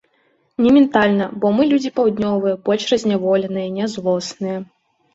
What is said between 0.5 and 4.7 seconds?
Ні ментальна, бо мы людзі паўднёвыя, больш разняволеныя, нязлосныя.